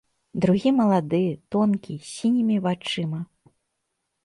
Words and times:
Другі 0.45 0.71
малады, 0.77 1.19
тонкі, 1.57 1.99
з 2.07 2.11
сінімі 2.15 2.57
вачыма. 2.67 3.21